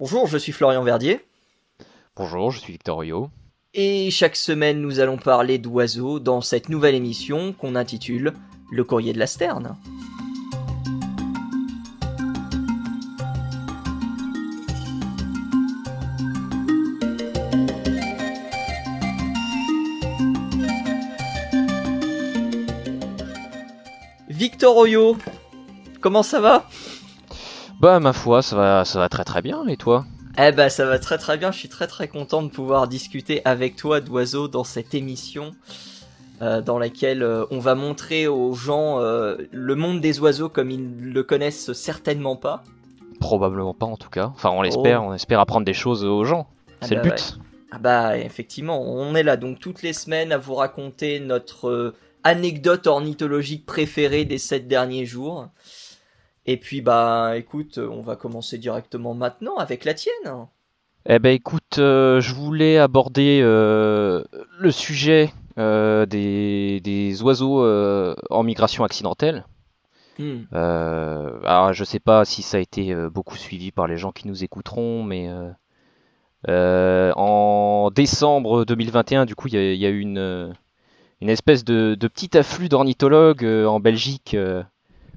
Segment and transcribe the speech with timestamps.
[0.00, 1.20] Bonjour, je suis Florian Verdier.
[2.16, 3.28] Bonjour, je suis Victor Oyo.
[3.74, 8.32] Et chaque semaine, nous allons parler d'oiseaux dans cette nouvelle émission qu'on intitule
[8.72, 9.76] Le courrier de la Sterne.
[24.30, 25.18] Victor Oyo,
[26.00, 26.66] comment ça va?
[27.80, 29.66] Bah ma foi, ça va, ça va très très bien.
[29.66, 30.04] Et toi?
[30.38, 31.50] Eh bah ça va très très bien.
[31.50, 35.54] Je suis très très content de pouvoir discuter avec toi d'oiseaux dans cette émission.
[36.42, 40.70] euh, dans laquelle euh, on va montrer aux gens euh, le monde des oiseaux comme
[40.70, 42.64] ils le connaissent certainement pas.
[43.20, 44.32] Probablement pas en tout cas.
[44.34, 45.02] Enfin, on l'espère.
[45.04, 46.46] On espère apprendre des choses aux gens.
[46.80, 47.38] Ah C'est bah le but.
[47.38, 47.44] ouais.
[47.72, 51.94] Ah bah effectivement, on est là donc toutes les semaines à vous raconter notre
[52.24, 55.48] anecdote ornithologique préférée des sept derniers jours.
[56.46, 60.46] Et puis bah écoute, on va commencer directement maintenant avec la tienne.
[61.06, 64.22] Eh ben écoute, euh, je voulais aborder euh,
[64.58, 67.64] le sujet euh, des, des oiseaux
[68.30, 69.46] en migration accidentelle.
[70.18, 70.42] Hmm.
[70.52, 74.44] Alors je sais pas si ça a été beaucoup suivi par les gens qui nous
[74.44, 75.30] écouteront, mais
[76.48, 80.54] en décembre 2021, du coup, il y a, il y a eu une,
[81.22, 84.36] une espèce de, de petit afflux d'ornithologues en Belgique,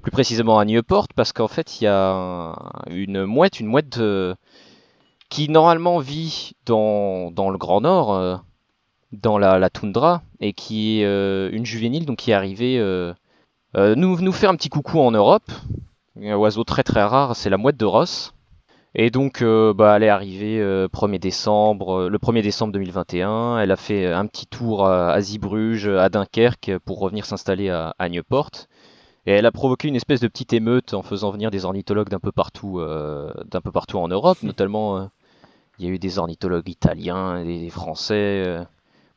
[0.03, 2.55] plus précisément à Nieuport, parce qu'en fait, il y a un-
[2.91, 3.69] une mouette, une
[5.29, 8.35] qui normalement vit dans, dans le Grand Nord, euh,
[9.11, 13.13] dans la, toundra, et qui est euh, une juvénile, donc qui est arrivée euh,
[13.95, 15.49] nous, faire un petit coucou en Europe.
[16.21, 18.33] Un oiseau très très rare, c'est la mouette de Ross.
[18.95, 19.41] Et donc,
[19.73, 23.57] bah, elle est arrivée euh, 1er décembre, le 1er décembre 2021.
[23.59, 27.95] Elle a fait un petit tour à, à Zeebrugge, à Dunkerque, pour revenir s'installer à,
[27.97, 28.67] à.
[29.25, 32.19] Et elle a provoqué une espèce de petite émeute en faisant venir des ornithologues d'un
[32.19, 34.97] peu partout, euh, d'un peu partout en Europe, notamment.
[34.97, 35.05] euh,
[35.79, 38.43] il y a eu des ornithologues italiens, des, des français.
[38.45, 38.63] euh.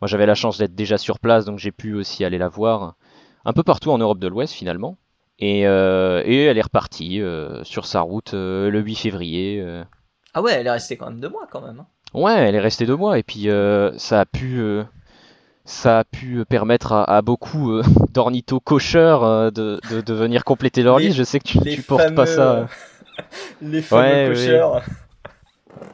[0.00, 2.94] Moi, j'avais la chance d'être déjà sur place, donc j'ai pu aussi aller la voir
[3.44, 4.96] un peu partout en Europe de l'Ouest finalement.
[5.38, 5.64] Et, et
[6.44, 7.20] elle est repartie
[7.62, 9.62] sur sa route le 8 février.
[10.34, 11.80] Ah ouais, elle est restée quand même deux mois quand même.
[11.80, 11.86] hein.
[12.14, 13.48] Ouais, elle est restée deux mois et puis
[13.98, 14.62] ça a pu,
[15.66, 17.82] ça a pu permettre à, à beaucoup euh,
[18.14, 21.16] d'ornitho-cocheurs euh, de, de, de venir compléter leur liste.
[21.18, 22.52] Je sais que tu, portes pas ça.
[22.52, 22.64] euh,
[23.60, 24.82] Les fameux Ouais, cocheurs.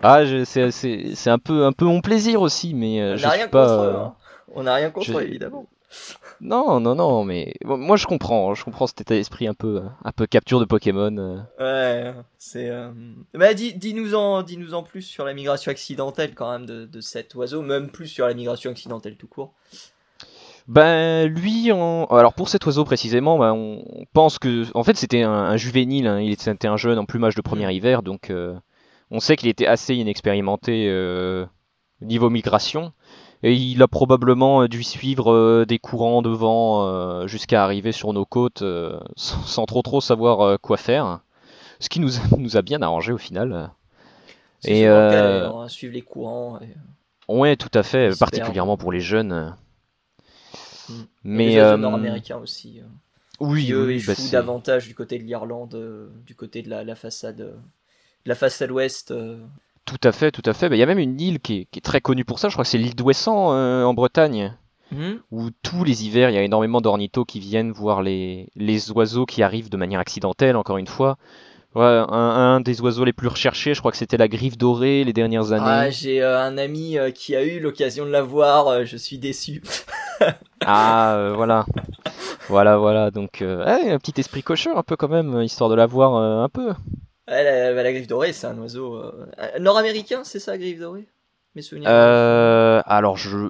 [0.02, 3.16] Ah, je- c'est c'est- c'est un peu, un peu mon plaisir aussi, mais euh, On
[3.16, 3.66] je n'a suis rien pas.
[3.66, 3.96] contre eux.
[3.96, 4.14] hein.
[4.54, 5.66] On n'a rien contre je- eux, évidemment.
[6.44, 9.80] Non, non, non, mais bon, moi je comprends, je comprends cet état d'esprit un peu,
[10.04, 11.16] un peu capture de Pokémon.
[11.16, 11.38] euh.
[11.60, 12.68] Ouais, c'est.
[12.68, 12.90] euh,
[13.32, 17.00] Bah, dis, dis-nous en, dis-nous en plus sur la migration accidentelle quand même de, de
[17.00, 19.52] cet oiseau, même plus sur la migration accidentelle tout court.
[20.68, 25.22] Ben lui, on- alors pour cet oiseau précisément, ben, on pense que, en fait, c'était
[25.22, 26.06] un, un juvénile.
[26.06, 28.54] hein, il était un jeune en plumage de premier hiver, donc euh,
[29.10, 31.46] on sait qu'il était assez inexpérimenté euh,
[32.00, 32.92] niveau migration,
[33.42, 38.12] et il a probablement dû suivre euh, des courants de vent euh, jusqu'à arriver sur
[38.12, 41.20] nos côtes euh, sans, sans trop trop savoir euh, quoi faire,
[41.80, 43.70] ce qui nous a, nous a bien arrangé au final.
[44.64, 46.60] Et, euh, hein, suivre les courants.
[46.60, 46.74] et-
[47.28, 49.56] Ouais, tout à fait, particulièrement pour les jeunes.
[50.88, 51.02] Mm.
[51.02, 52.80] et Mais les euh, nord-américains aussi.
[52.80, 52.84] euh,
[53.40, 56.84] oui, qui eux oui, bah, davantage du côté de l'Irlande, euh, du côté de la,
[56.84, 59.12] la façade, euh, de la façade ouest.
[59.84, 60.68] Tout à fait, tout à fait.
[60.68, 62.48] Bah, Il y a même une île qui est, qui est très connue pour ça,
[62.48, 64.56] je crois que c'est l'île d'Ouessant euh, en Bretagne,
[64.92, 65.20] Mhm.
[65.30, 69.24] où tous les hivers, il y a énormément d'ornithos qui viennent voir les, les oiseaux
[69.26, 71.16] qui arrivent de manière accidentelle, encore une fois.
[71.74, 75.04] Ouais, un, un des oiseaux les plus recherchés, je crois que c'était la griffe dorée
[75.04, 75.90] les dernières Ah, années.
[75.90, 79.62] j'ai euh, un ami euh, qui a eu l'occasion de la voir, je suis déçu.
[80.64, 81.66] Ah, voilà.
[82.48, 83.10] Voilà, voilà.
[83.10, 86.48] Donc, ouais, un petit esprit cocheur un peu quand même, histoire de la voir un
[86.48, 86.72] peu.
[87.42, 91.08] La, bah, la griffe dorée, c'est un oiseau euh, nord-américain, c'est ça, griffe dorée?
[91.54, 91.90] Mes souvenirs.
[91.90, 93.48] Euh, alors, je,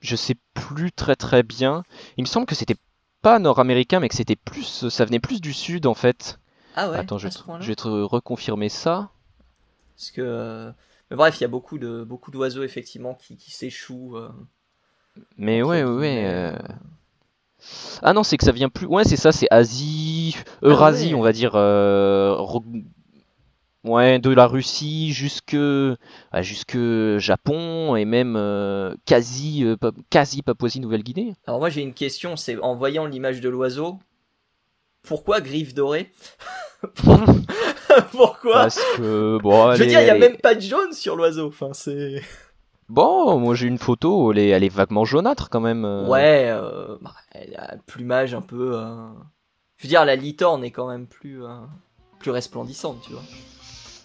[0.00, 1.82] je sais plus très très bien.
[2.16, 2.76] Il me semble que c'était
[3.22, 6.38] pas nord-américain, mais que c'était plus, ça venait plus du sud en fait.
[6.74, 9.10] ah ouais, Attends, je vais, te, point-là je vais te reconfirmer ça.
[9.96, 10.20] Parce que.
[10.22, 10.72] euh,
[11.10, 14.16] Mais bref, il y a beaucoup de beaucoup d'oiseaux effectivement qui, qui s'échouent.
[14.16, 14.28] euh,
[15.36, 16.52] Mais ouais, ouais, ouais.
[18.02, 18.86] Ah non, c'est que ça vient plus.
[18.86, 21.14] Ouais, c'est ça, c'est Asie, Eurasie, ouais.
[21.14, 21.52] on va dire.
[21.54, 22.84] euh, re-
[23.84, 25.56] Ouais, de la Russie jusque,
[26.32, 26.78] ah, jusque
[27.18, 29.76] Japon et même euh, quasi, euh,
[30.08, 31.34] quasi Papouasie-Nouvelle-Guinée.
[31.46, 33.98] Alors moi j'ai une question, c'est en voyant l'image de l'oiseau,
[35.02, 36.10] pourquoi griffe dorée?
[38.12, 38.52] Pourquoi?
[38.54, 41.16] Parce que, bon, Je veux dire, il est- y a même pas de jaune sur
[41.16, 41.48] l'oiseau.
[41.48, 42.22] Enfin, c'est.
[42.90, 45.84] Bon, moi j'ai une photo, elle est, elle est vaguement jaunâtre quand même.
[45.86, 46.06] euh.
[46.06, 48.72] Ouais, euh, bah, elle a un plumage un peu.
[48.76, 49.06] euh,
[49.78, 51.48] Je veux dire, la licorne est quand même plus, euh,
[52.18, 53.22] plus resplendissante, tu vois.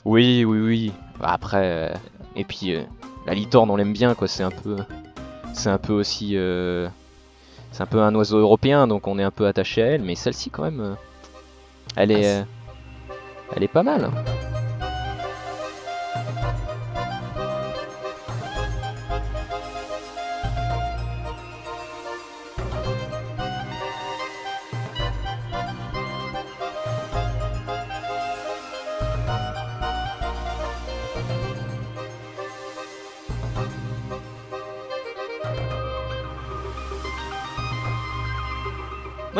[0.10, 0.92] Oui, oui, oui.
[1.22, 1.94] Après,
[2.36, 2.74] et puis
[3.28, 4.28] la licorne, on l'aime bien, quoi.
[4.28, 4.78] C'est un peu,
[5.54, 6.30] c'est un peu aussi,
[7.72, 10.02] c'est un peu un oiseau européen, donc on est un peu attaché à elle.
[10.02, 10.96] Mais celle-ci, quand même,
[11.96, 14.10] elle est, Ah, elle est pas mal.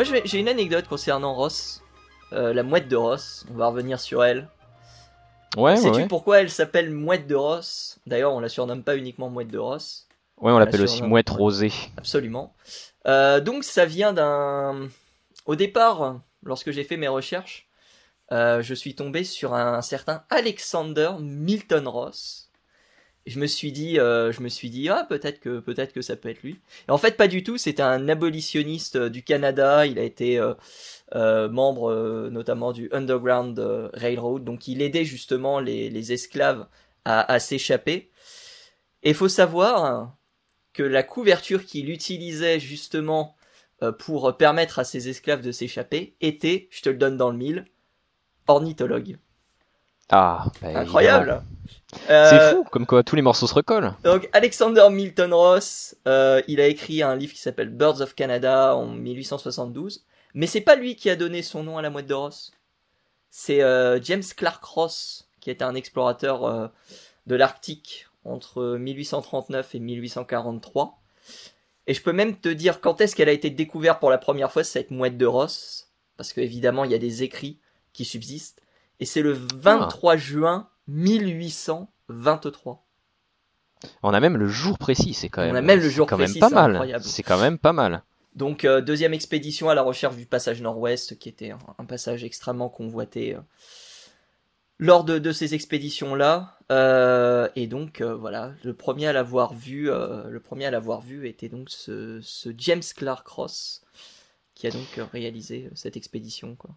[0.00, 1.82] Moi, j'ai une anecdote concernant Ross,
[2.32, 3.44] Euh, la mouette de Ross.
[3.50, 4.48] On va revenir sur elle.
[5.58, 6.08] Ouais, Sais-tu ouais.
[6.08, 7.98] pourquoi elle s'appelle mouette de Ross?
[8.06, 10.06] D'ailleurs, on la surnomme pas uniquement mouette de Ross.
[10.38, 11.72] Ouais, on l'appelle aussi mouette rosée.
[11.98, 12.54] Absolument.
[13.06, 14.88] Euh, donc ça vient d'un...
[15.44, 17.68] Au départ, lorsque j'ai fait mes recherches,
[18.32, 22.48] euh, je suis tombé sur un certain Alexander Milton Ross.
[23.26, 26.16] Je me suis dit, euh, je me suis dit, ah peut-être que peut-être que ça
[26.16, 26.58] peut être lui.
[26.88, 27.58] Et en fait, pas du tout.
[27.58, 29.86] C'était un abolitionniste euh, du Canada.
[29.86, 33.58] Il a été euh, membre notamment du Underground
[33.92, 34.44] Railroad.
[34.44, 36.66] Donc il aidait justement les, esclaves
[37.04, 38.10] à, à s'échapper.
[39.02, 40.16] Et faut savoir
[40.72, 43.36] que la couverture qu'il utilisait justement
[43.98, 47.64] pour permettre à ses esclaves de s'échapper était, je te le donne dans le mille,
[48.46, 49.18] ornithologue.
[50.10, 50.68] Ah, bah.
[50.80, 51.42] Incroyable.
[51.92, 53.94] C'est Euh, fou, comme quoi tous les morceaux se recollent.
[54.04, 58.76] Donc Alexander Milton Ross, euh, il a écrit un livre qui s'appelle Birds of Canada
[58.76, 60.04] en 1872,
[60.34, 62.52] mais c'est pas lui qui a donné son nom à la mouette de Ross.
[63.30, 66.70] C'est euh, James Clark Ross qui était un explorateur
[67.26, 70.98] de l'Arctique entre 1839 et 1843.
[71.86, 74.52] Et je peux même te dire quand est-ce qu'elle a été découverte pour la première
[74.52, 77.58] fois cette mouette de Ross, parce que évidemment il y a des écrits
[77.94, 78.60] qui subsistent,
[79.00, 82.86] et c'est le 23 juin 1823.
[84.02, 85.56] On a même le jour précis, c'est quand On même.
[85.56, 87.00] a même le jour quand précis, même pas mal.
[87.02, 88.02] C'est quand même pas mal.
[88.34, 92.22] Donc euh, deuxième expédition à la recherche du passage nord-ouest, qui était un, un passage
[92.22, 93.40] extrêmement convoité euh,
[94.78, 96.58] lors de, de ces expéditions-là.
[96.70, 101.48] Euh, et donc voilà, le premier à l'avoir vu, le premier à l'avoir vu était
[101.48, 103.82] donc ce, ce James Clark Ross,
[104.54, 106.54] qui a donc réalisé cette expédition.
[106.54, 106.70] Quoi.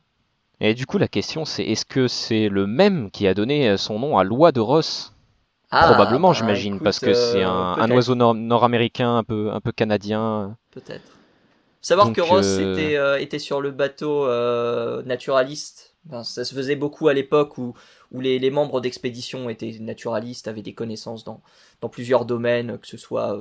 [0.60, 3.78] Et du coup, la question c'est est-ce que c'est le même qui a donné euh,
[3.78, 5.14] son nom à l'oie de Ross?
[5.72, 9.60] Ah, Probablement, bah, j'imagine, parce que c'est euh, un, oiseau nord- nord-américain, un peu, un
[9.60, 10.56] peu canadien.
[10.72, 11.18] Peut-être.
[11.82, 15.96] Savoir Donc, que Ross euh, était, euh, était sur le bateau euh, naturaliste.
[16.08, 17.74] Enfin, ça se faisait beaucoup à l'époque où,
[18.12, 21.42] où les, les membres d'expédition étaient naturalistes, avaient des connaissances dans,
[21.82, 23.38] dans plusieurs domaines, que ce soit,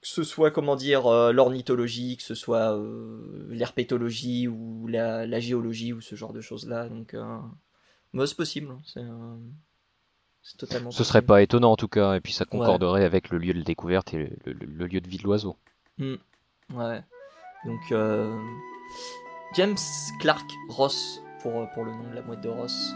[0.00, 5.40] que ce soit comment dire, euh, l'ornithologie, que ce soit euh, l'herpétologie ou la, la
[5.40, 6.88] géologie ou ce genre de choses-là.
[6.88, 7.38] Donc, euh,
[8.12, 8.72] moi, c'est possible.
[8.96, 9.38] hein.
[10.42, 13.36] C'est totalement Ce serait pas étonnant en tout cas, et puis ça concorderait avec le
[13.38, 15.56] lieu de découverte et le, le- le lieu de vie de l'oiseau.
[15.98, 17.02] Ouais.
[17.66, 17.92] Donc,
[19.54, 19.76] James
[20.20, 22.94] Clark Ross pour, pour le nom de la mouette de Ross.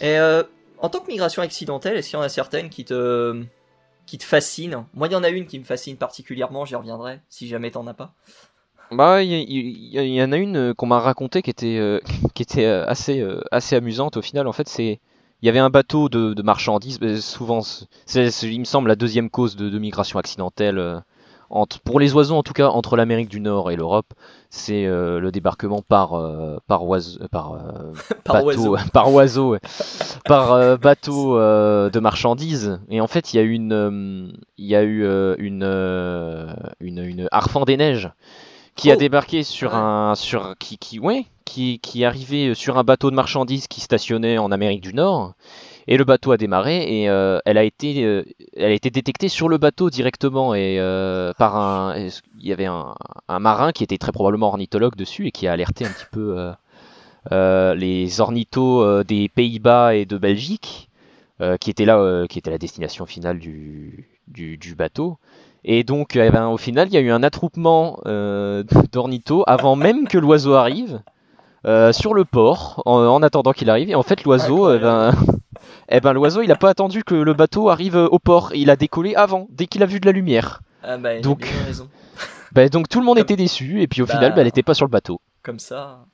[0.00, 0.42] Et euh,
[0.78, 3.42] en tant que migration accidentelle, est-ce qu'il y en a certaines qui te,
[4.06, 4.86] qui te fascinent?
[4.94, 7.86] Moi, il y en a une qui me fascine particulièrement, j'y reviendrai, si jamais t'en
[7.86, 8.14] as pas.
[8.90, 12.00] Bah, il y, en a une euh, qu'on m'a racontée qui était, euh,
[12.34, 14.48] qui était assez, assez amusante au final.
[14.48, 15.00] En fait, c'est,
[15.42, 16.98] il y avait un bateau de, marchandises.
[17.20, 17.60] Souvent,
[18.06, 21.02] c'est, il me semble, la deuxième cause de migration accidentelle.
[21.50, 24.14] Entre, pour les oiseaux, en tout cas, entre l'Amérique du Nord et l'Europe,
[24.50, 27.92] c'est euh, le débarquement par, euh, par, oiseau, par, euh,
[28.24, 28.76] Par bateau, oiseau.
[28.92, 29.60] par oiseau, ouais.
[30.24, 32.80] par euh, bateau de marchandises.
[32.88, 35.04] Et en fait, il y a une, il y a eu
[35.38, 35.64] une,
[36.80, 37.28] une, une
[37.66, 38.10] des neiges
[38.76, 38.98] qui a Oh.
[38.98, 39.76] débarqué sur Ouais.
[39.78, 44.38] un, sur qui, qui, ouais, qui, qui arrivé sur un bateau de marchandises qui stationnait
[44.38, 45.32] en Amérique du Nord.
[45.86, 48.24] Et le bateau a démarré et euh, elle a été, euh,
[48.56, 52.66] elle a été détectée sur le bateau directement et euh, par un, il y avait
[52.66, 52.94] un,
[53.38, 56.52] marin qui était très probablement ornithologue dessus et qui a alerté un petit peu
[57.30, 60.90] les ornithos des Pays-Bas et de Belgique,
[61.60, 64.06] qui étaient là, qui était la destination finale du,
[64.76, 65.18] bateau.
[65.64, 68.00] Et donc, eh ben, au final, il y a eu un attroupement
[68.92, 71.00] d'ornithos avant même que l'oiseau arrive
[71.92, 73.90] sur le port, en, en attendant qu'il arrive.
[73.90, 75.12] Et en fait, l'oiseau, eh ben,
[75.88, 78.52] eh ben, l'oiseau, il n'a pas attendu que le bateau arrive au port.
[78.54, 80.60] Il a décollé avant, dès qu'il a vu de la lumière.
[80.82, 81.88] Ah bah, il Donc- raison.
[82.52, 83.80] Ben, donc tout le monde Comme- était déçu.
[83.80, 84.14] Et puis au Bah.
[84.14, 85.20] final, ben, elle n'était pas sur le bateau.
[85.42, 86.04] comme ça.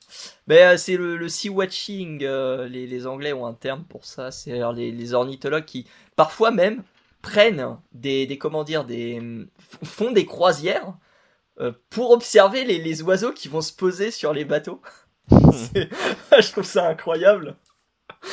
[0.51, 2.23] Euh, c'est le, le sea watching.
[2.23, 4.29] euh, les, les Anglais ont un terme pour ça.
[4.31, 6.83] C'est les, les ornithologues qui parfois même
[7.23, 9.19] prennent des, des comment dire des
[9.83, 10.93] font des croisières
[11.59, 14.79] euh, pour observer les, les oiseaux qui vont se poser sur les bateaux.
[15.31, 17.55] Je trouve ça incroyable.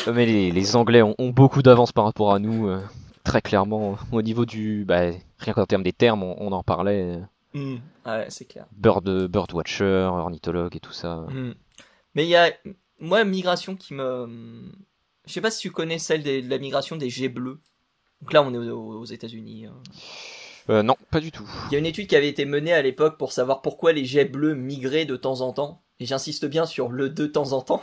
[0.09, 2.81] Euh, Mais les, les Anglais ont, ont beaucoup d'avance par rapport à nous, euh,
[3.25, 3.97] très clairement.
[4.13, 4.85] Au niveau du.
[4.85, 7.03] Bah, rien qu'en termes des termes, on, on en parlait.
[7.17, 7.21] euh,
[7.57, 7.77] Hmm.
[8.05, 8.67] Ouais, c'est clair.
[8.73, 11.19] Bird, birdwatcher, ornithologue et tout ça.
[11.31, 11.55] Hmm.
[12.17, 12.51] Mais il y a,
[12.99, 14.29] moi, migration qui me.
[15.25, 17.61] Je sais pas si tu connais celle des- de la migration des jets bleus.
[18.21, 19.67] Donc là, on est aux, aux États-Unis.
[19.67, 19.75] hein.
[20.71, 21.49] Euh, non, pas du tout.
[21.71, 24.05] Il y a une étude qui avait été menée à l'époque pour savoir pourquoi les
[24.05, 25.83] jets bleus migraient de temps en temps.
[26.01, 27.83] Et j'insiste bien sur le de temps en temps.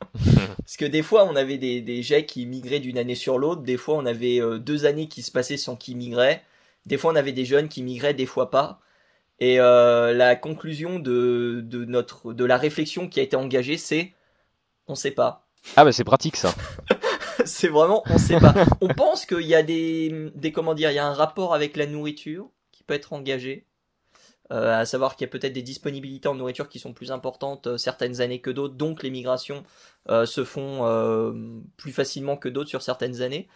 [0.58, 3.62] Parce que des fois, on avait des, des jets qui migraient d'une année sur l'autre.
[3.62, 6.42] Des fois, on avait euh, deux années qui se passaient sans qu'ils migraient.
[6.86, 8.80] Des fois, on avait des jeunes qui migraient, des fois pas.
[9.38, 14.12] Et euh, la conclusion de, de, notre, de la réflexion qui a été engagée, c'est
[14.86, 15.42] on sait pas.
[15.74, 16.54] Ah, bah c'est pratique ça.
[17.44, 18.54] c'est vraiment, on sait pas.
[18.80, 21.76] On pense qu'il y a des, des, comment dire, il y a un rapport avec
[21.76, 23.66] la nourriture qui peut être engagé.
[24.52, 27.66] Euh, à savoir qu'il y a peut-être des disponibilités en nourriture qui sont plus importantes
[27.66, 29.64] euh, certaines années que d'autres, donc les migrations
[30.08, 30.84] euh, se font
[31.76, 33.48] plus facilement que d'autres sur certaines années.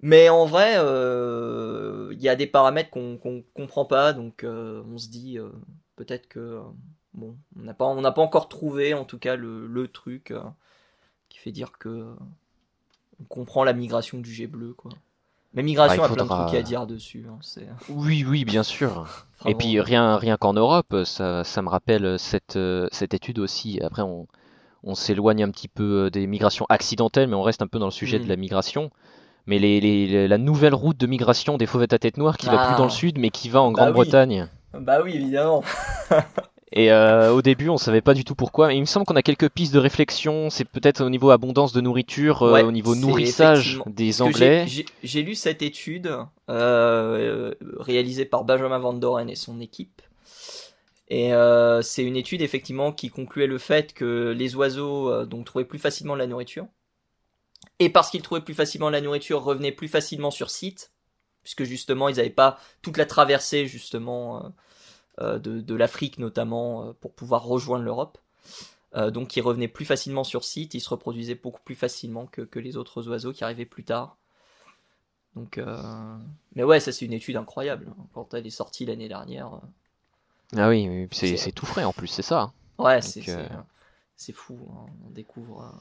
[0.00, 5.08] Mais en vrai, il y a des paramètres qu'on qu'on comprend pas, donc on se
[5.08, 5.38] dit
[5.96, 6.60] peut-être que
[7.14, 10.34] bon, on n'a pas, pas encore trouvé en tout cas le, truc
[11.28, 12.14] qui fait dire que
[13.20, 14.92] on comprend la migration du jet bleu, quoi.
[15.54, 17.26] Mais migration Ah, a il plein de faudra- trucs à dire dessus.
[17.30, 17.38] Hein,
[17.88, 19.06] Oui, oui, bien sûr.
[19.46, 23.80] Et puis rien, rien qu'en Europe, ça, ça me rappelle cette, euh, cette étude aussi.
[23.82, 24.26] Après, on,
[24.84, 27.86] on s'éloigne un petit peu euh, des migrations accidentelles, mais on reste un peu dans
[27.86, 28.90] le sujet de la migration.
[29.46, 32.56] Mais les, les- la nouvelle route de migration des fauvettes à tête noire qui va
[32.60, 32.66] Ah.
[32.68, 33.92] plus dans le sud, mais qui va en Bah oui.
[33.92, 34.48] Grande-Bretagne.
[34.74, 35.62] Bah oui, évidemment.
[36.72, 38.72] Et euh, au début, on savait pas du tout pourquoi.
[38.72, 40.50] Il me semble qu'on a quelques pistes de réflexion.
[40.50, 44.66] C'est peut-être au niveau abondance de nourriture, euh, au niveau nourrissage des Anglais.
[45.02, 46.12] j'ai- lu cette étude
[46.50, 50.02] euh, réalisée par Benjamin Van Doren et son équipe.
[51.08, 51.30] Et
[51.82, 56.14] c'est une étude effectivement qui concluait le fait que les oiseaux donc trouvaient plus facilement
[56.14, 56.66] de la nourriture.
[57.78, 60.90] Et parce qu'ils trouvaient plus facilement de la nourriture, revenaient plus facilement sur site,
[61.44, 64.52] puisque justement ils n'avaient pas toute la traversée justement
[65.20, 68.18] de, de l'Afrique notamment euh, pour pouvoir rejoindre l'Europe.
[68.96, 72.42] Euh, donc ils revenaient plus facilement sur site, ils se reproduisaient beaucoup plus facilement que,
[72.42, 74.16] que les autres oiseaux qui arrivaient plus tard.
[75.34, 76.16] Donc, euh,
[76.54, 77.88] mais ouais, ça c'est une étude incroyable.
[77.90, 78.06] hein.
[78.14, 79.58] Quand elle est sortie l'année dernière, euh,
[80.56, 82.40] Ah oui, c'est tout frais en plus, c'est ça.
[82.40, 82.52] hein.
[82.78, 83.46] ouais, c'est euh,
[84.32, 84.58] fou.
[84.72, 84.86] hein.
[85.06, 85.62] On découvre.
[85.62, 85.78] euh,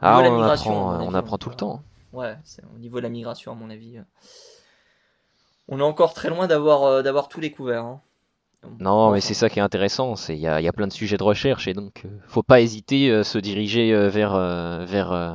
[0.00, 1.82] Ah, on migration, apprend, on apprend tout le temps.
[2.12, 3.98] Ouais, c'est au niveau de la migration, à mon avis.
[3.98, 4.02] euh,
[5.68, 7.84] On est encore très loin d'avoir euh, d'avoir tout découvert.
[7.84, 8.00] hein.
[8.80, 11.16] Non, mais c'est ça qui est intéressant, c'est il y y a plein de sujets
[11.16, 15.12] de recherche et donc euh, faut pas hésiter à se diriger euh, vers euh, vers
[15.12, 15.32] euh,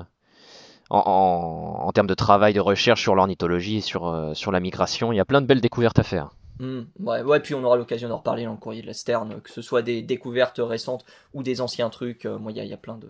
[0.90, 4.60] en, en, en termes de travail de recherche sur l'ornithologie et sur euh, sur la
[4.60, 6.30] migration, il y a plein de belles découvertes à faire.
[6.60, 9.42] Hmm, ouais, ouais, puis on aura l'occasion d'en reparler dans le courrier de la Sterne,
[9.42, 12.26] que ce soit des découvertes récentes ou des anciens trucs.
[12.26, 13.10] euh, moi, il y y a plein de,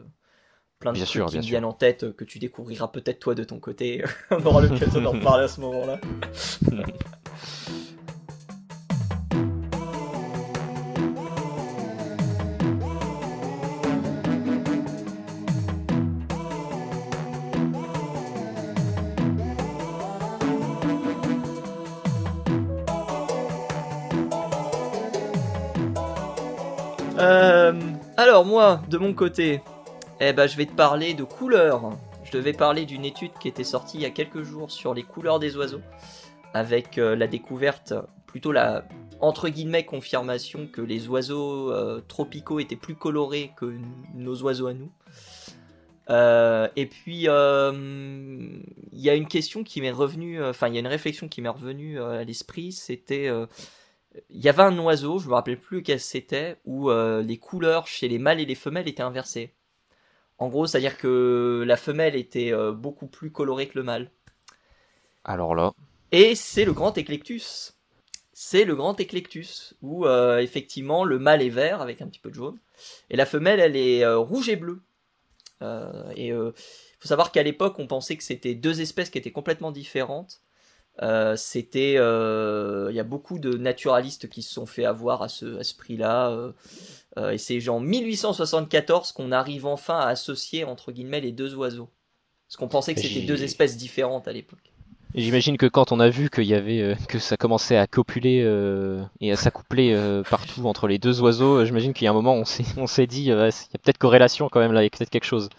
[0.80, 1.50] plein de Bien trucs sûr, qui bien me sûr.
[1.52, 4.04] viennent en tête euh, que tu découvriras peut-être toi de ton côté.
[4.32, 6.00] on aura l'occasion d'en reparler à ce moment-là.
[27.22, 27.80] Euh,
[28.18, 29.62] alors moi, de mon côté,
[30.20, 31.92] eh ben, je vais te parler de couleurs.
[32.24, 35.04] Je devais parler d'une étude qui était sortie il y a quelques jours sur les
[35.04, 35.82] couleurs des oiseaux,
[36.56, 37.94] avec euh, la découverte,
[38.26, 38.86] plutôt la
[39.20, 43.72] entre guillemets confirmation que les oiseaux euh, tropicaux étaient plus colorés que
[44.16, 44.92] nos oiseaux à nous.
[46.76, 50.88] Et puis il y a une question qui m'est revenue, enfin il y a une
[50.88, 53.30] réflexion qui m'est revenue à l'esprit, c'était
[54.30, 57.88] il y avait un oiseau, je me rappelle plus lequel c'était, où euh, les couleurs
[57.88, 59.54] chez les mâles et les femelles étaient inversées.
[60.38, 64.12] En gros, c'est-à-dire que la femelle était euh, beaucoup plus colorée que le mâle.
[65.24, 65.74] Alors là,
[66.12, 67.74] Et c'est le grand éclectus.
[68.34, 72.30] C'est le grand éclectus, où euh, effectivement le mâle est vert avec un petit peu
[72.30, 72.58] de jaune,
[73.10, 74.82] et la femelle elle est rouge et bleue.
[76.16, 76.54] Et il
[76.98, 80.42] faut savoir qu'à l'époque on pensait que c'était deux espèces qui étaient complètement différentes.
[81.02, 85.30] Euh, c'était, euh, il y a beaucoup de naturalistes qui se sont fait avoir à
[85.30, 86.30] ce, à ce prix-là.
[87.18, 91.90] euh, et c'est en 1874 qu'on arrive enfin à associer entre guillemets les deux oiseaux,
[92.48, 94.72] parce qu'on pensait que c'était deux espèces différentes à l'époque.
[95.14, 98.48] Et j'imagine que quand on a vu qu'il y avait que ça commençait à copuler
[99.20, 102.46] et à s'accoupler partout entre les deux oiseaux, j'imagine qu'il y a un moment on
[102.46, 103.52] s'est on s'est dit il y a
[103.84, 105.50] peut-être corrélation quand même là, il y a peut-être quelque chose.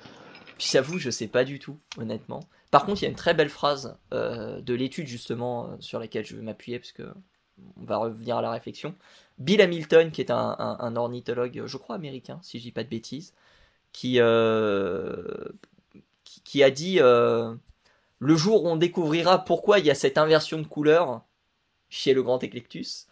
[0.57, 2.41] Puis j'avoue, je sais pas du tout, honnêtement.
[2.73, 6.00] Par contre, il y a une très belle phrase euh, de l'étude justement euh, sur
[6.00, 7.05] laquelle je vais m'appuyer parce que
[7.76, 8.97] on va revenir à la réflexion.
[9.38, 13.35] Bill Hamilton, qui est un, ornithologue, je crois américain, si je dis pas de bêtises,
[13.93, 15.23] qui euh,
[16.61, 21.23] a dit le jour où on découvrira pourquoi il y a cette inversion de couleur
[21.88, 23.07] chez le grand Eclectus,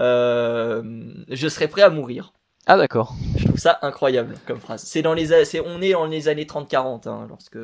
[0.00, 2.32] euh, je serai prêt à mourir.
[2.66, 3.14] Ah d'accord.
[3.36, 4.82] Je trouve ça incroyable comme phrase.
[4.84, 7.58] C'est dans les, on est dans les années 30-40 hein, lorsque,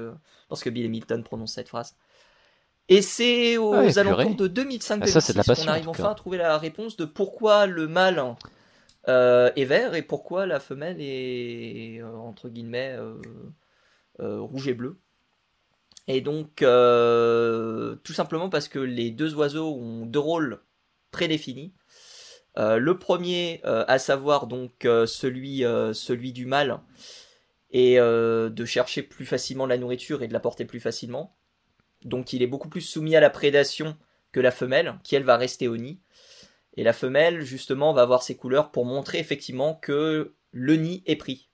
[0.51, 1.95] lorsque Bill Hamilton prononce cette phrase.
[2.89, 5.71] Et c'est aux Ah ouais, alentours de 2005 Ah, ça, c'est de la 2006 qu'on
[5.71, 8.37] arrive enfin à trouver la réponse de pourquoi le mâle
[9.09, 12.97] euh, est vert et pourquoi la femelle est euh, entre guillemets
[14.21, 14.99] euh, rouge et bleu.
[16.09, 20.61] Et donc tout simplement parce que les deux oiseaux ont deux rôles
[21.11, 21.73] prédéfinis.
[22.59, 25.63] Euh, le premier, euh, à savoir donc euh, celui,
[26.33, 26.81] du mâle,
[27.71, 31.37] et de chercher plus facilement la nourriture et de la porter plus facilement.
[32.05, 33.97] Donc il est beaucoup plus soumis à la prédation
[34.33, 36.01] que la femelle, qui elle va rester au nid.
[36.79, 41.17] Et la femelle, justement, va avoir ses couleurs pour montrer effectivement que le nid est
[41.17, 41.51] pris.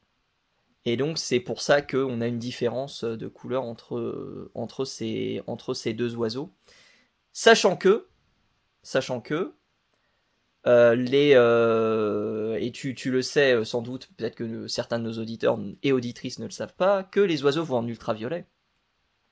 [0.84, 5.74] Et donc c'est pour ça qu'on a une différence de couleur entre, entre, ces, entre
[5.74, 6.52] ces deux oiseaux.
[7.32, 8.08] Sachant que,
[8.82, 9.54] sachant que,
[10.66, 15.04] euh, les euh, et tu, tu le sais euh, sans doute, peut-être que certains de
[15.04, 18.46] nos auditeurs et auditrices ne le savent pas, que les oiseaux vont en ultraviolet.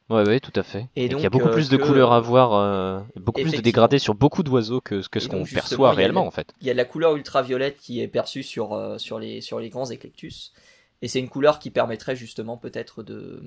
[0.09, 0.89] Ouais ouais tout à fait.
[0.97, 3.41] Et Et qu'il y a donc, beaucoup euh, plus de que- couleurs à voir, beaucoup
[3.43, 6.27] plus de dégradés sur beaucoup d'oiseaux que, que ce qu'on donc, perçoit il réellement le-
[6.27, 6.53] en fait.
[6.61, 9.69] Il y a de la couleur ultraviolette qui est perçue sur, sur, les, sur les
[9.69, 10.53] grands éclectus.
[11.01, 13.41] Et c'est une couleur qui permettrait justement peut-être de,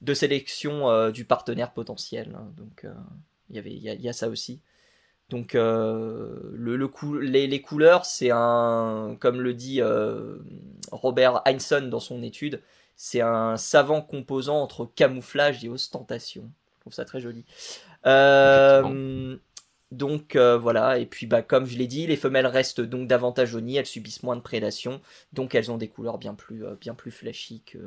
[0.00, 2.36] de sélection du partenaire potentiel.
[2.38, 2.48] hein.
[2.56, 2.86] Donc
[3.50, 4.60] il y avait, il y, a, il y a ça aussi.
[5.32, 10.36] Donc euh, le, le cou- les, les couleurs, c'est un, comme le dit euh,
[10.90, 12.60] Robert Heinsohn dans son étude,
[12.96, 16.50] c'est un savant composant entre camouflage et ostentation.
[16.74, 17.46] Je trouve ça très joli.
[18.04, 19.38] Euh,
[19.90, 23.62] donc voilà, et puis bah, comme je l'ai dit, les femelles restent donc davantage au
[23.62, 25.00] nid, elles subissent moins de prédation,
[25.32, 27.78] donc elles ont des couleurs bien plus, bien plus flashy que,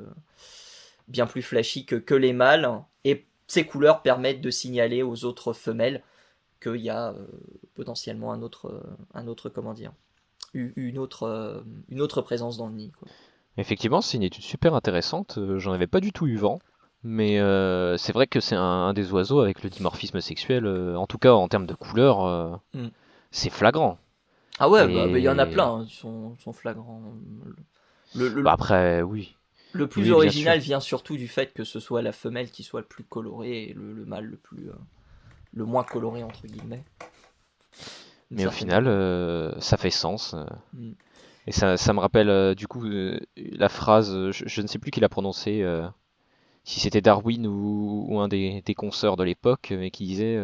[1.08, 2.72] bien plus flashy que, que les mâles,
[3.04, 6.02] et ces couleurs permettent de signaler aux autres femelles
[6.62, 7.28] qu'il y a euh,
[7.76, 8.82] potentiellement un autre, euh,
[9.14, 9.94] un autre, comment dire,
[10.54, 12.92] une autre, euh, une autre présence dans le nid.
[12.92, 13.10] quoi.
[13.58, 15.40] Effectivement, c'est une étude super intéressante.
[15.58, 16.60] J'en avais pas du tout eu vent.
[17.04, 20.96] Mais euh, c'est vrai que c'est un, un des oiseaux avec le dimorphisme sexuel, euh,
[20.98, 22.92] en tout cas en termes de couleur, euh, Mm.
[23.32, 24.00] c'est flagrant.
[24.60, 27.02] Ah ouais, Et- bah, bah, il y en a plein, hein, sont, sont flagrants.
[28.14, 29.36] Le, le- Bah après, oui.
[29.74, 32.82] Le plus Oui, original vient surtout du fait que ce soit la femelle qui soit
[32.82, 34.72] le plus colorée et le, le mâle le plus
[35.56, 36.84] le moins coloré entre guillemets.
[38.32, 40.34] Mais au final, euh, ça fait sens.
[40.34, 40.46] euh.
[40.74, 40.92] Mm.
[41.48, 44.80] Et ça, ça me rappelle euh, du coup euh, la phrase, je, je ne sais
[44.80, 45.64] plus qui l'a prononcée,
[46.64, 50.40] si c'était Darwin ou, ou un des, des consoeurs de l'époque, mais qui disait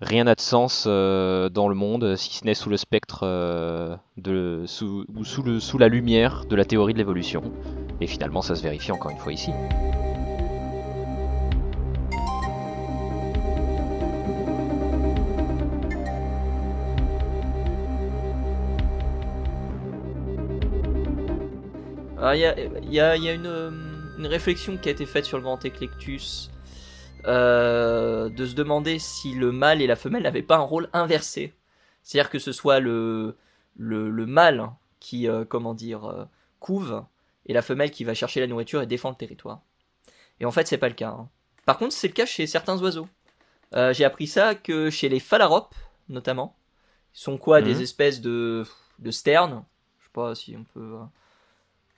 [0.00, 3.26] Rien n'a de sens dans le monde si ce n'est sous le spectre
[4.16, 7.42] de, sous, ou sous, le, sous la lumière de la théorie de l'évolution.
[8.00, 9.50] Et finalement, ça se vérifie encore une fois ici.
[22.34, 23.70] Il y a, il y a- il y a une, euh,
[24.18, 26.50] une réflexion qui a été faite sur le grand Eclectus
[27.26, 31.54] euh, de se demander si le mâle et la femelle n'avaient pas un rôle inversé.
[32.02, 33.36] C'est-à-dire que ce soit le,
[33.76, 36.24] le, le mâle qui, euh, comment dire, euh,
[36.60, 37.04] couve
[37.46, 39.60] et la femelle qui va chercher la nourriture et défend le territoire.
[40.40, 41.10] Et en fait, c'est pas le cas.
[41.10, 41.28] hein.
[41.66, 43.08] Par contre, c'est le cas chez certains oiseaux.
[43.92, 45.74] J'ai appris ça que chez les phalaropes,
[46.08, 46.56] notamment,
[47.14, 47.62] ils sont quoi.
[47.62, 48.64] Des espèces de,
[48.98, 49.64] de sternes?
[50.00, 50.96] Je sais pas si on peut.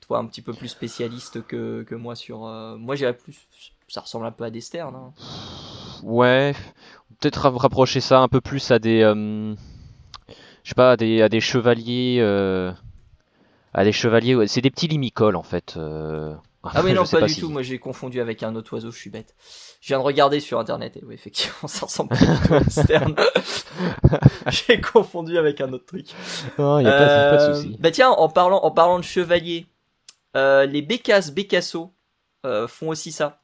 [0.02, 2.46] Toi, un petit peu plus spécialiste que, que moi sur.
[2.46, 3.46] euh, moi, j'irais plus.
[3.88, 4.94] Ça ressemble un peu à des sternes.
[4.96, 5.12] hein.
[6.02, 6.54] Ouais,
[7.20, 9.54] peut-être ra- rapprocher ça un peu plus à des, euh,
[10.64, 12.72] je sais pas, à des, à des chevaliers, euh,
[13.74, 14.34] à des chevaliers.
[14.34, 15.74] ouais, C'est des petits limicoles en fait.
[15.76, 17.50] Ah oui, Je non, pas, du si- tout.
[17.50, 18.90] Moi, j'ai confondu avec un autre oiseau.
[18.90, 19.34] Je suis bête.
[19.80, 22.58] Je viens de regarder sur internet et oui, effectivement, ça ressemble pas du tout à
[22.58, 23.14] une sterne.
[24.48, 26.06] j'ai confondu avec un autre truc.
[26.58, 27.76] Non, y a pas, pas de souci.
[27.80, 29.66] Bah tiens, en parlant, en parlant de chevaliers,
[30.36, 31.92] euh, les bécasses bécassos
[32.44, 33.42] euh, font aussi ça.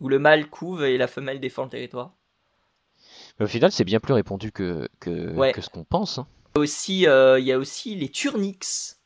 [0.00, 2.12] Où le mâle couve et la femelle défend le territoire.
[3.38, 5.52] Mais au final, c'est bien plus répandu que, que, Ouais.
[5.52, 6.18] que ce qu'on pense.
[6.18, 6.26] hein.
[6.54, 9.00] Il y a aussi, euh, il y a aussi les turnix.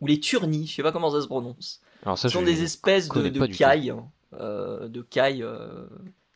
[0.00, 1.80] Ou les turnis, je sais pas comment ça se prononce.
[2.04, 3.58] Alors ça, Ce sont des espèces de, connais de pas du tout.
[3.58, 3.94] cailles.
[4.32, 5.44] de cailles.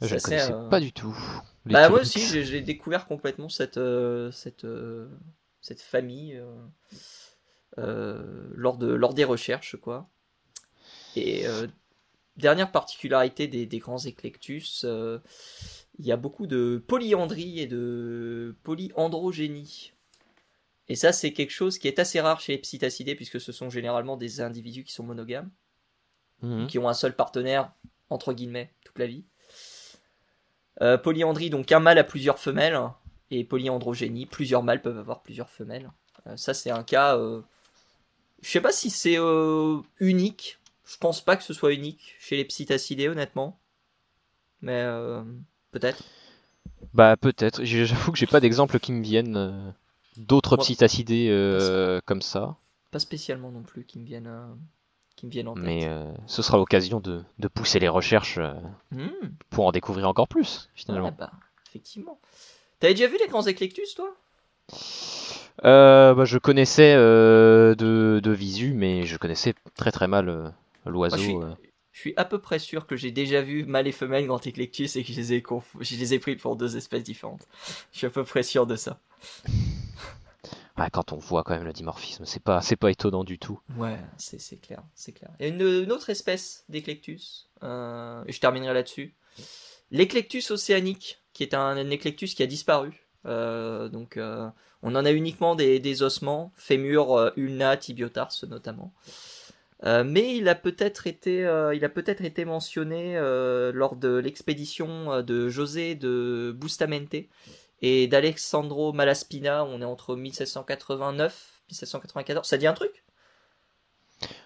[0.02, 1.16] Je ne connaissais pas du tout.
[1.64, 3.80] Bah moi aussi, j'ai découvert complètement cette
[4.32, 4.66] cette
[5.62, 6.38] cette famille
[7.76, 10.08] lors de lors des recherches quoi.
[11.16, 11.66] Et euh,
[12.36, 15.18] dernière particularité des, des grands éclectus, euh,
[15.98, 19.92] il y a beaucoup de polyandrie et de polyandrogénie.
[20.88, 23.70] Et ça, c'est quelque chose qui est assez rare chez les psittacidés, puisque ce sont
[23.70, 25.50] généralement des individus qui sont monogames
[26.42, 26.66] Mhm.
[26.66, 27.72] qui ont un seul partenaire,
[28.10, 29.24] entre guillemets, toute la vie.
[30.82, 32.78] Euh, polyandrie, donc un mâle a plusieurs femelles,
[33.30, 35.90] et polyandrogénie, plusieurs mâles peuvent avoir plusieurs femelles.
[36.26, 37.16] Euh, ça, c'est un cas.
[37.16, 37.40] euh,
[38.42, 39.16] Je sais pas si c'est
[40.00, 40.58] unique.
[40.86, 43.60] Je pense pas que ce soit unique chez les psittacidés, honnêtement.
[44.60, 45.22] Mais euh,
[45.70, 46.02] peut-être.
[46.92, 47.64] Bah peut-être.
[47.64, 49.70] J'avoue que j'ai pas d'exemple qui me viennent euh,
[50.16, 52.56] d'autres psittacidés euh, comme ça.
[52.90, 54.30] Pas spécialement non plus qui me viennent,
[55.16, 55.64] qui me viennent en tête.
[55.64, 55.88] Mais
[56.26, 58.38] ce sera l'occasion de, de pousser les recherches
[58.92, 61.08] Hmm, pour en découvrir encore plus, finalement.
[61.08, 61.32] ouais, bah,
[61.66, 62.20] effectivement.
[62.80, 64.14] T'avais déjà vu les grands éclectus, toi?
[65.62, 70.52] Bah, je connaissais de, de visu, mais je connaissais très très mal
[70.90, 71.16] l'oiseau.
[71.42, 71.54] Je, euh.
[71.92, 74.96] je suis à peu près sûr que j'ai déjà vu mâle et femelle grand éclectus
[74.96, 77.46] et que je les ai, conf- je les ai pris pour deux espèces différentes.
[77.92, 79.00] Je suis à peu près sûr de ça.
[80.76, 83.60] Ouais, quand on voit quand même le dimorphisme, c'est pas, c'est pas étonnant du tout.
[83.76, 85.30] Ouais, c'est clair, c'est clair.
[85.38, 89.14] Il y a une, une autre espèce d'éclectus, euh, et je terminerai là-dessus.
[89.92, 93.06] L'éclectus océanique, qui est un, éclectus qui a disparu.
[93.24, 94.48] Euh, donc, euh,
[94.82, 98.92] on en a uniquement des, des ossements, fémur, ulna, tibiotarse notamment.
[99.82, 104.16] Euh, mais il a peut-être été, euh, il a peut-être été mentionné euh, lors de
[104.16, 107.16] l'expédition de José de Bustamante
[107.82, 109.64] et d'Alexandro Malaspina.
[109.64, 112.46] On est entre 1789 1794.
[112.46, 113.04] Ça dit un truc?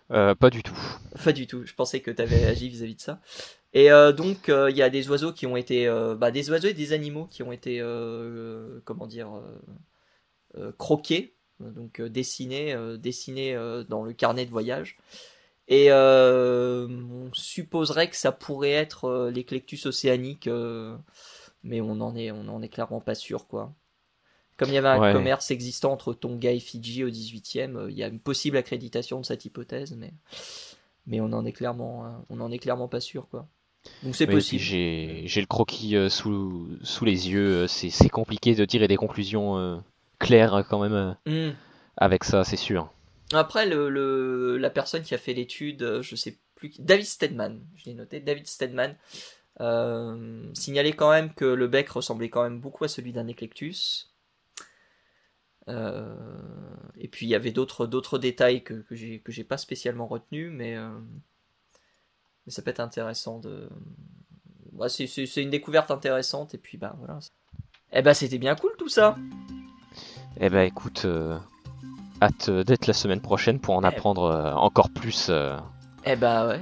[0.09, 0.79] Pas du tout.
[1.23, 1.65] Pas du tout.
[1.67, 3.21] Je pensais que tu avais agi vis-à-vis de ça.
[3.75, 5.87] Et donc il y a des oiseaux qui ont été,
[6.17, 7.81] bah, des oiseaux et des animaux qui ont été,
[8.85, 9.29] comment dire,
[10.79, 14.97] croqués, donc euh, dessinés, euh, euh, dans le carnet de voyage.
[15.69, 20.49] Et on supposerait que ça pourrait être l'éclectus océanique,
[21.63, 23.73] mais on en est, on en est clairement pas sûr, quoi.
[24.57, 25.13] Comme il y avait un Ouais.
[25.13, 29.21] commerce existant entre Tonga et Fidji au 18e, euh, il y a une possible accréditation
[29.21, 30.13] de cette hypothèse, mais
[31.07, 33.49] mais on en est clairement, on en est clairement pas sûr, quoi.
[34.03, 34.59] Donc c'est Oui, possible.
[34.59, 37.67] j'ai, le croquis sous, sous les yeux.
[37.67, 39.83] C'est, c'est compliqué de tirer des conclusions
[40.19, 40.93] claires euh, quand même
[41.27, 41.55] euh, Hmm.
[41.97, 42.93] avec ça, c'est sûr.
[43.33, 47.61] Après, le, le- la personne qui a fait l'étude, euh, je sais plus David Stedman,
[47.77, 48.97] je l'ai noté, David Stedman,
[49.61, 54.13] euh, signalait quand même que le bec ressemblait quand même beaucoup à celui d'un éclectus.
[55.69, 56.17] Euh,
[56.97, 60.07] et puis il y avait d'autres d'autres détails que, que j'ai que j'ai pas spécialement
[60.07, 60.89] retenus, mais euh,
[62.47, 63.69] mais ça peut être intéressant de.
[64.73, 67.19] Ouais, c'est c'est- c'est une découverte intéressante et puis bah voilà.
[67.93, 69.17] Eh ben c'était bien cool tout ça.
[70.41, 71.37] Eh ben écoute, euh,
[72.23, 73.87] hâte d'être la semaine prochaine pour en Eh.
[73.87, 75.57] apprendre euh, encore plus euh,
[76.05, 76.61] Eh bah ouais.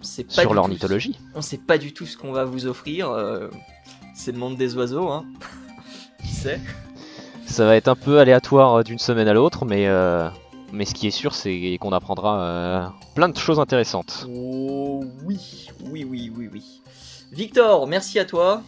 [0.00, 1.14] Pas sur l'ornithologie.
[1.14, 3.10] tout- On sait pas du tout ce qu'on va vous offrir.
[4.14, 5.24] C'est le monde des oiseaux, hein.
[6.22, 6.60] Qui sait?
[7.46, 9.88] Ça va être un peu aléatoire d'une semaine à l'autre, mais,
[10.72, 14.28] mais ce qui est sûr, c'est qu'on apprendra plein de choses intéressantes.
[14.32, 16.82] Oh oui, oui, oui, oui, oui.
[17.32, 18.62] Victor, merci à toi.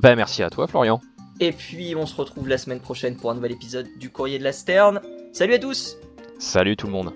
[0.00, 1.00] Ben merci à toi, Florian.
[1.40, 4.44] Et puis on se retrouve la semaine prochaine pour un nouvel épisode du Courrier de
[4.44, 5.00] la Sterne.
[5.32, 5.96] Salut à tous
[6.38, 7.12] Salut tout le monde.